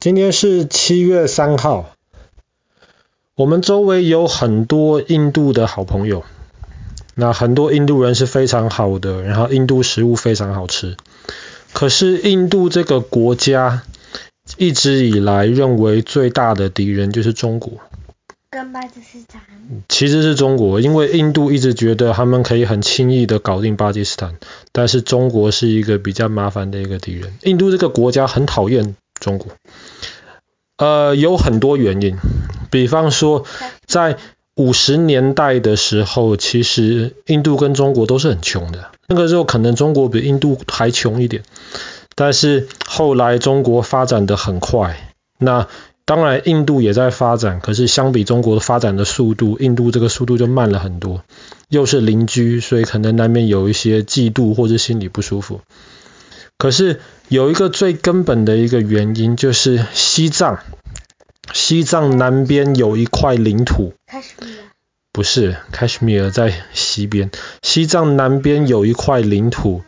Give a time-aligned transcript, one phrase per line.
[0.00, 1.90] 今天是七月三号，
[3.34, 6.24] 我们周围有很多印度的好朋友，
[7.14, 10.96] 那很多印度人是非常好的，然后印度食物非常好吃。
[11.74, 13.82] 可是印度这个国家
[14.56, 17.74] 一直以来认为最大的敌人就是中国，
[18.50, 19.42] 跟巴基斯坦。
[19.90, 24.38] 其实是中国，因为印度一直觉得他们可以很轻易的搞定巴基斯坦，
[24.72, 27.34] 但是中国是一个比较麻烦的一个敌人。
[27.42, 29.52] 印度这个国家很讨厌中国，
[30.80, 32.16] 呃，有很多原因，
[32.70, 33.44] 比方说，
[33.84, 34.16] 在
[34.56, 41.42] 五十年代的时候，其实印度跟中国都是很穷的，那个时候可能中国比印度还穷一点，
[42.14, 45.68] 但是后来中国发展的很快，那
[46.06, 51.22] 当然印度也在发展，可是相比中国的发展的速度，印度这个速度就慢了很多，
[51.68, 55.60] 又是邻居，所以可能难免有一些嫉妒或者心里不舒服。
[56.60, 60.58] 可是有一个最根本的一个原因，就是西藏，
[61.54, 63.94] 西藏南边有一块领土，
[65.10, 67.30] 不是，喀什米尔在西边，
[67.62, 69.82] 西藏南边有一块领土，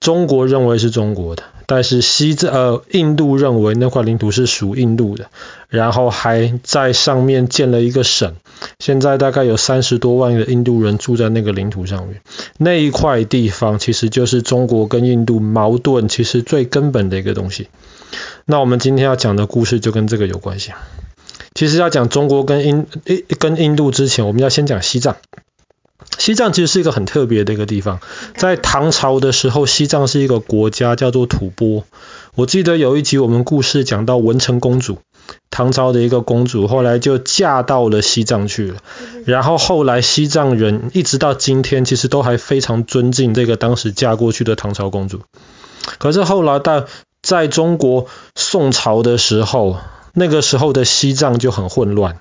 [0.00, 1.44] 中国认为是中国的。
[1.74, 5.30] 但是西藏呃印度认为那块领土是属印度的，
[5.70, 8.34] 然后还在上面建了一个省，
[8.78, 12.20] 现在大概有三十多万的印度人住在那个领土上面，
[12.58, 17.68] 那一块地方其实就是中国跟印度矛盾其实最根本的一个东西。
[18.44, 20.72] 那我们今天要讲的故事就跟这个有关系。
[21.54, 22.86] 其实要讲中国跟印
[23.38, 25.16] 跟印度之前，我们要先讲西藏。
[26.18, 28.00] 西藏其实是一个很特别的一个地方，
[28.36, 31.84] 在唐朝的时候，西藏是一个国家，叫做吐蕃。
[32.34, 34.98] 我记得有一集我们故事讲到文成公主，
[35.50, 38.78] 唐朝的一个公主，后来就嫁到了西藏去了。
[39.26, 45.20] 然后后来西藏人一直到今天，其实都还非常尊敬这个当时嫁过去的唐朝公主。
[45.98, 46.86] 可是后来到
[47.22, 49.76] 在中国宋朝的时候，
[50.14, 52.18] 那个时候的西藏就很混乱。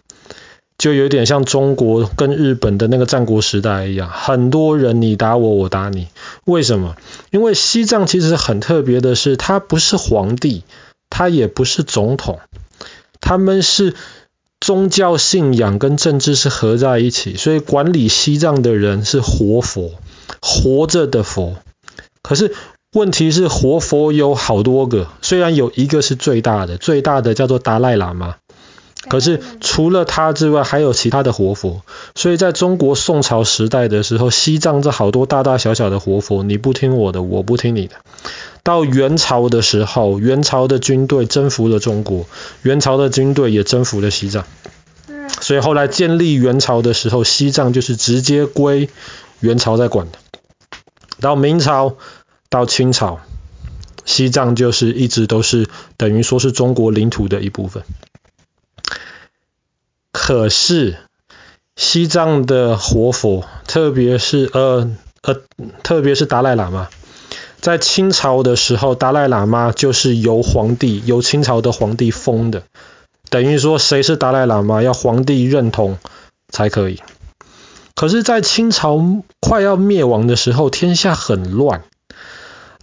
[0.82, 6.08] 就有点像中国跟日本的那个战国时代一样，很多人你打我，我打你。
[6.44, 6.96] 为什么？
[7.30, 10.64] 因为西藏其实很特别的是，他不是皇帝，
[11.12, 12.40] 他也不是总统，
[13.20, 13.94] 他们是
[14.60, 19.92] 宗教信仰跟政治是合在一起，所以管理西藏的人是活佛，
[20.42, 21.58] 活着的佛。
[22.24, 22.56] 可是
[22.92, 28.38] 问题是，活佛有好多个，虽然有一个是最大的，最大的叫做达赖喇嘛。
[29.10, 31.82] 可是除了他之外，还有其他的活佛。
[32.14, 37.96] 所以在中国宋朝时代的时候，西藏这好多大大小小的活佛，你不听我的，我不听你的。
[38.64, 42.28] 到元朝的时候，元朝的军队征服了中国，
[42.62, 44.46] 元朝的军队也征服了西藏。
[45.42, 48.90] 所以后来建立元朝的时候，西藏就是直接归
[49.40, 50.20] 元朝在管的。
[51.20, 51.96] 到明朝，
[52.50, 53.20] 到清朝，
[54.06, 57.84] 西藏就是一直都是等于说是中国领土的一部分。
[60.12, 60.98] 可是
[61.76, 64.92] 西藏的活佛，特别是呃
[65.22, 65.42] 呃，
[65.84, 66.90] 特别是达赖喇嘛，
[67.60, 72.64] 在清朝的时候，达赖喇嘛就是由皇帝，由清朝的皇帝封的，
[73.30, 75.98] 等于说谁是达赖喇嘛，要皇帝认同
[76.50, 77.02] 才可以。
[77.96, 79.00] 可是，在清朝
[79.40, 81.84] 快要灭亡的时候，天下很乱，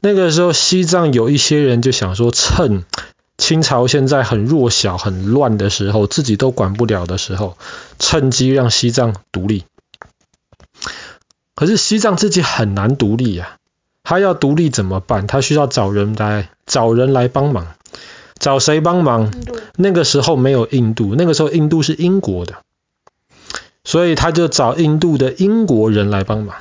[0.01, 2.85] 那个时候西藏有一些人就想说，趁
[3.39, 7.57] 清朝现在很弱小、很乱的时候，自己都管不了的时候，
[7.99, 9.65] 趁机让西藏独立。
[11.55, 13.57] 可是西藏自己很难独立呀，
[14.03, 15.27] 他要独立怎么办？
[15.27, 17.69] 他需要找人来找人来帮忙，
[18.39, 19.33] 找谁帮忙？
[19.77, 22.57] 那个时候没有印度，那个时候印度是英国的，
[23.85, 26.57] 所以他就找印度的英国人来帮忙。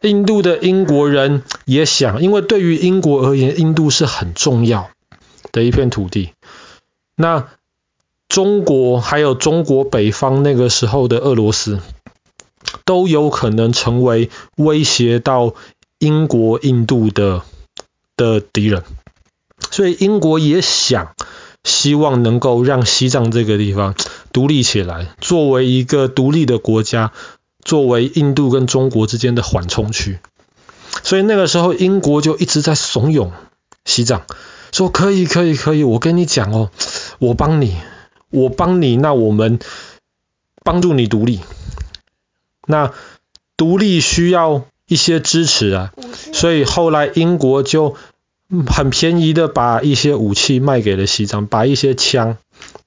[0.00, 4.90] 印度的英国人也想，因为对于英国而言，印度是很重要
[5.58, 6.30] 的一片土地，
[7.16, 7.48] 那
[8.28, 11.80] 中国还有中国北方那个时候的俄罗斯，
[12.84, 15.54] 都有可能成为威胁到
[15.98, 17.42] 英国、印度的
[18.16, 18.84] 的敌人，
[19.72, 21.16] 所以英国也想
[21.64, 23.96] 希望能够让西藏这个地方
[24.32, 27.12] 独立起来，作为一个独立的国家，
[27.64, 30.20] 作为印度跟中国之间的缓冲区，
[31.02, 33.30] 所以那个时候英国就一直在怂恿
[33.84, 34.22] 西藏。
[34.72, 36.70] 说可以可以可以，我跟你讲哦，
[37.18, 37.76] 我帮你，
[38.30, 39.58] 我帮你，那我们
[40.62, 41.40] 帮助你独立。
[42.66, 42.92] 那
[43.56, 45.92] 独立需要一些支持啊，
[46.32, 47.96] 所以后来英国就
[48.66, 52.36] 很便宜的把一些武器卖给了西藏，把一些枪，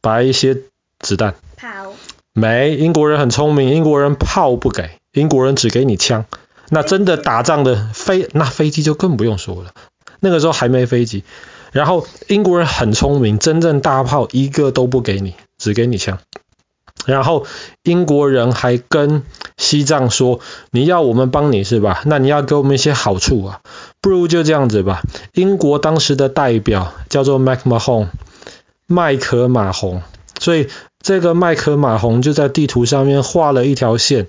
[0.02, 0.58] 把一些
[1.00, 1.36] 子弹。
[1.58, 1.94] 炮。
[2.34, 6.26] 没，英国人很聪明，英国人炮不给，英国人只给你枪。
[6.70, 9.74] 那真的打仗的飞，那飞机就更不用说了，
[10.22, 11.26] 那个时候还没飞机。
[11.72, 16.20] 然后英国人很聪明，真正大炮一个都不给你，只给你枪。
[17.06, 17.48] 然后
[17.84, 19.24] 英国人还跟
[19.58, 20.40] 西藏说
[20.70, 22.04] ：“你要我们帮你是吧？
[22.06, 23.62] 那你要给我们一些好处啊，
[24.02, 25.02] 不如就这样子吧。”
[25.34, 28.10] 英国当时的代表叫做 McMahon，
[28.86, 30.04] 麦克马洪，
[30.40, 30.68] 所以
[31.02, 34.28] 这个麦克马洪就在地图上面画了一条线。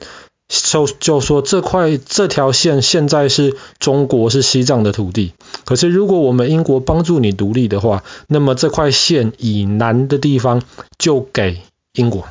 [0.53, 5.33] 就就说这块这条线现在是中国是西藏的土地，
[5.65, 10.63] 可是如果我们英国帮助你独立的话，那么这块线以南的地方
[10.99, 11.63] 就给
[11.95, 12.29] 英国。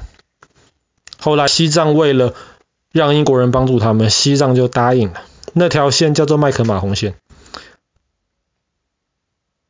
[1.17, 2.35] 后来西藏为了
[2.91, 5.23] 让英国人帮助他们，西藏就答应了。
[5.53, 7.15] 那条线叫做麦克马洪线，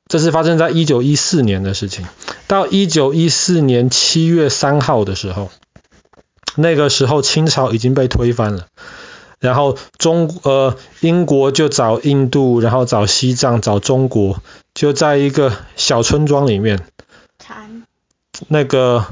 [0.10, 2.06] 这是发生在一九一四年的事情。
[2.48, 5.50] 到一九一四年七月三号的时候。
[6.56, 8.68] 那个时候清朝已经被推翻了，
[9.40, 14.42] 然后中呃英国就找印度，然后找西藏，找中国，
[14.74, 16.86] 就在一个小村庄里面。
[18.48, 19.06] 那个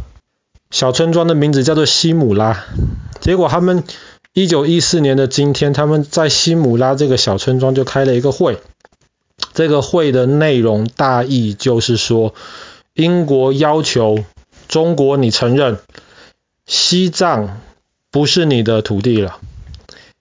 [0.72, 2.66] 小村庄的名字叫做西姆拉。
[3.22, 3.84] 结果他们
[4.34, 8.60] 一九一四年的今天，他们在西姆拉这个小村庄就开了一个会。
[9.54, 12.34] 这个会的内容大意就是说，
[12.94, 14.24] 英国要求
[14.68, 15.80] 中国你承认。
[16.70, 17.60] 西藏
[18.12, 19.40] 不是你的土地了。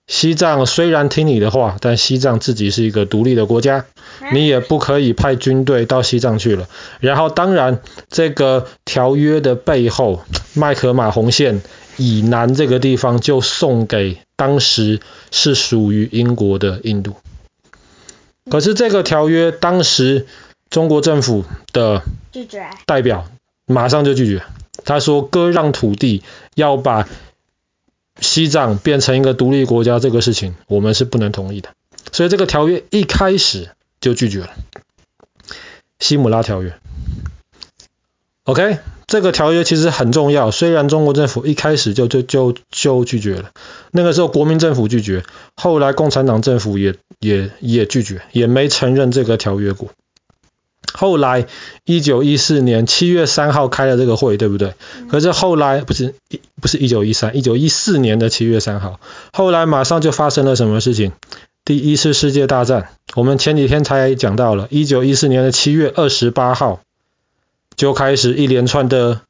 [0.07, 3.85] 西藏虽然听你的话，但西藏自己是一个独立的国家，
[4.33, 6.67] 你也不可以派军队到西藏去了。
[6.99, 7.79] 然后，当然，
[8.09, 10.23] 这个条约的背后，
[10.55, 11.61] 麦克马洪线
[11.97, 14.99] 以南这个地方就送给当时
[15.29, 17.13] 是属于英国的印度。
[18.49, 20.25] 可是这个条约当时
[20.71, 22.01] 中国政府的
[22.87, 23.27] 代表
[23.67, 24.41] 马上就拒绝。
[24.85, 26.23] 他说：“割让土地，
[26.55, 27.07] 要把
[28.19, 31.69] 西藏变成一个独立国家，这个事情我们是不能同意的。
[32.11, 33.69] 所以这个条约一开始
[34.01, 34.49] 就拒绝了。
[35.99, 36.73] 西姆拉条约
[38.45, 40.49] ，OK，这个条约其实很重要。
[40.49, 43.51] 虽然中国政府一开始就就就就拒绝了，
[43.91, 45.23] 那个时候国民政府拒绝，
[45.55, 49.89] 后来共产党政府也也也拒绝，也没承认这个条约过。”
[50.93, 51.45] 后来，
[51.85, 54.73] 一九一四年七月三号开了这个会，对不对？
[55.09, 58.99] 可是后来不是一不是一九一三，一九一四年的七月三号，
[59.31, 61.11] 后来马上就发生了什么事情？
[61.65, 66.81] 第一次世界大战，我们前几天才讲到了，一九一四年的七月二十八号
[67.75, 69.21] 就开始一连串的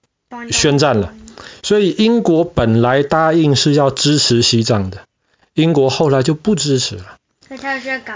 [0.51, 1.13] 宣战了。
[1.61, 4.99] 所以英国本来答应是要支持西藏的，
[5.53, 7.17] 英国后来就不支持了。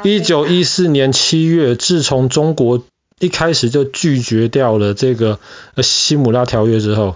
[0.04, 2.84] 一九一四年七月，自从中国
[3.20, 5.40] 一开始就拒绝掉了这个
[5.82, 7.16] 西姆拉条约之后，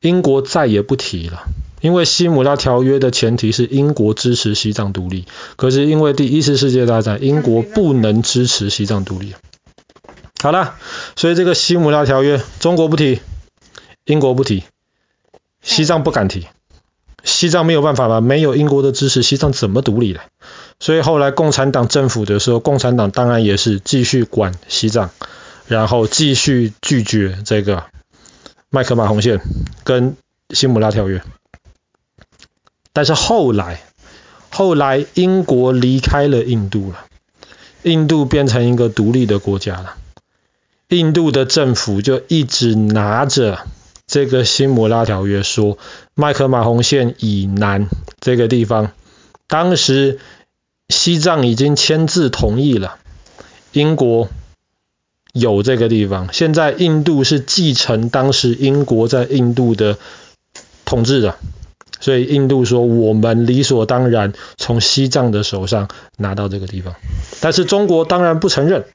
[0.00, 1.44] 英国再也不提了。
[1.80, 9.34] 因为西姆拉条约的前提是英国支持西藏独立，可是因为第一次世界大战，英国不能支持西藏独立。
[10.42, 10.74] 好了，
[11.14, 13.20] 所以这个西姆拉条约，中国不提，
[14.04, 14.64] 英国不提，
[15.62, 16.48] 西藏不敢提，
[17.22, 20.20] 西藏没有办法了，没有英国的支持，西藏怎么独立的？
[20.80, 25.10] 所以后来共产党政府的时候，共产党当然也是继续管西藏，
[25.66, 27.84] 然后继续拒绝这个
[28.70, 29.40] 麦克马洪线
[29.82, 30.16] 跟
[30.50, 31.20] 辛姆拉条约。
[32.92, 33.82] 但是后来，
[34.50, 37.06] 后来英国离开了印度了，
[37.82, 39.96] 印度变成一个独立的国家了，
[40.90, 43.66] 印度的政府就一直拿着
[44.06, 45.76] 这个西姆拉条约说，
[46.14, 47.88] 麦克马洪线以南
[48.20, 48.92] 这个地方，
[49.48, 50.20] 当时。
[50.88, 52.96] 西藏已经签字同意了，
[53.72, 54.28] 英国
[55.32, 56.32] 有这个地方。
[56.32, 59.98] 现在印度是继承当时英国在印度的
[60.84, 61.36] 统治的，
[62.00, 66.94] 所以印度说我们理所当然从西藏的手上拿到这个地方。
[67.40, 68.86] 但是中国当然不承认。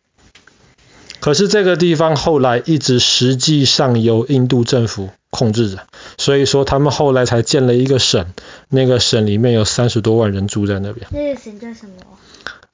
[1.24, 5.78] 可是这个地方后来一直实际上由印度政府控制着，
[6.18, 8.26] 所以说他们后来才建了一个省，
[8.68, 11.08] 那个省里面有三十多万人住在那边。
[11.12, 11.94] 那个省叫什么？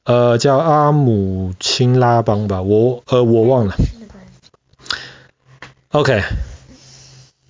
[0.03, 3.75] 呃，叫阿姆钦拉邦吧，我呃我忘了。
[5.89, 6.23] OK，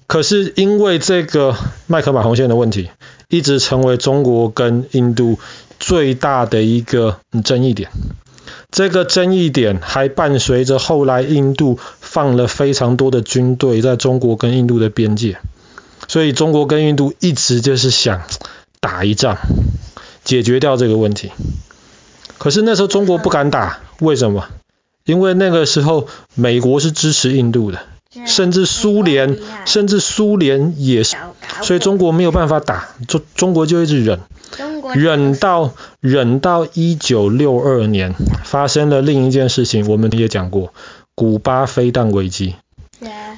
[0.05, 1.55] 可是因为这个
[1.87, 2.89] 麦克马洪线的问题，
[3.29, 5.39] 一直成为中国跟印度
[5.79, 7.89] 最大的一个争议点。
[8.71, 15.39] 这个争议点还伴随着后来印度放了非常多的军队在中国跟印度的边界，
[16.07, 18.23] 所以中国跟印度一直就是想
[18.79, 19.37] 打一仗，
[20.23, 21.31] 解决掉这个问题。
[22.37, 24.45] 可是那时候中国不敢打，为什么？
[25.05, 27.79] 因为那个时候美国是支持印度的，
[28.27, 31.15] 甚至苏联，甚至苏联也是，
[31.63, 34.19] 所以中国没有办法打，中中国就一直忍。
[34.95, 40.73] 忍到忍到一九六二年，发生了另一件事情，我们也讲过，
[41.15, 42.55] 古巴飞弹危机。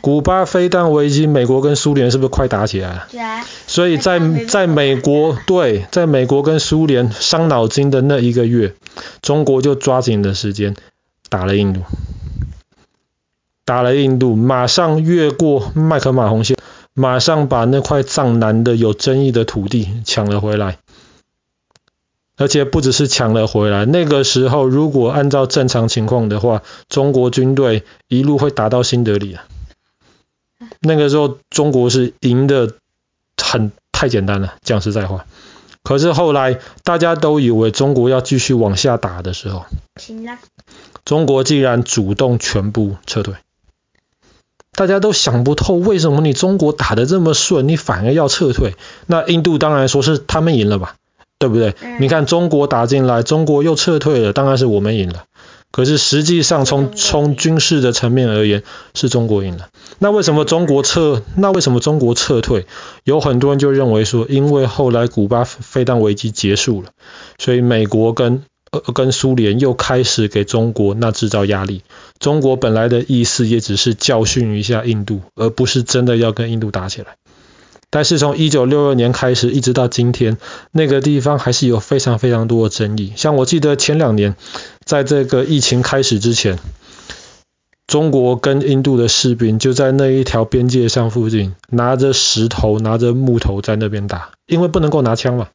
[0.01, 3.07] 古巴飞弹危机，美国跟苏联是不是快打起来了？
[3.11, 3.21] 对。
[3.67, 8.73] 所以在在美国，对，在美国跟苏联伤脑筋的那一个月，
[9.21, 10.75] 中国就抓紧的时间
[11.29, 11.81] 打了印度，
[13.63, 16.57] 打了印度，马上越过麦克马洪线，
[16.95, 20.79] 马上把那块藏南的有争议的土地抢了回来。
[22.41, 29.43] 而且不只是抢了回来，那个时候如果按照正常情况的话，中国军队一路会打到新德里啊。
[30.79, 32.73] 那个时候中国是赢的
[33.37, 35.27] 很太简单了，讲实在话。
[35.83, 39.65] 可是后来大家都以为中国要继续往下打的时候，
[41.05, 43.35] 中国既然主动全部撤退，
[44.71, 48.73] 大家都想不透为什么你中国打得这么顺，你反而要撤退？
[49.05, 50.95] 那印度当然说是他们赢了吧。
[51.41, 51.73] 对不对？
[51.99, 55.23] 你看中国打进来，中国又撤退了，当然是我们赢了。
[55.71, 58.61] 可是实际上从从军事的层面而言，
[58.93, 59.69] 是中国赢了。
[59.97, 61.23] 那为什么中国撤？
[61.35, 62.67] 那为什么中国撤退？
[63.03, 66.89] 有很多人就认为说，因为后来古巴飞弹危机结束了，
[67.39, 71.81] 所以美国跟呃跟苏联又开始给中国那制造压力。
[72.19, 77.15] 中国本来的意思也只是教训一下印度，而不是真的要跟印度打起来。
[77.91, 80.37] 但是从一九六二年开始，一直到今天，
[80.71, 83.11] 那个地方还是有非常非常多的争议。
[83.17, 84.35] 像我记得前两年，
[84.85, 86.57] 在这个疫情开始之前，
[87.87, 95.49] 中国跟印度的士兵就在那一条边界上附近，拿着石头、拿着木头在那边打，因为不能够拿枪嘛，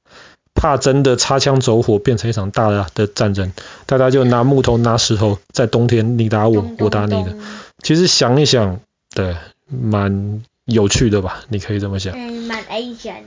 [0.55, 3.51] 怕真的擦枪走火变成一场大的战争，
[3.87, 7.35] 大家就拿木头、拿石头，在冬天你打我，我打你的。
[7.83, 8.81] 其实想一想，
[9.15, 9.35] 对，
[9.71, 10.43] 蛮。
[10.67, 12.13] 有趣的吧，你可以这么想。
[12.15, 13.23] 嗯，蛮 Asian。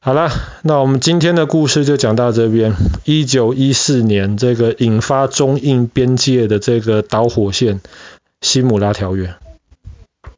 [0.00, 0.30] 好了，
[0.62, 2.74] 那我们今天的故事就讲到这边。
[3.04, 7.80] 一九一四年，这个引发中印边界的这个导火线——
[8.42, 9.34] 西姆拉条约。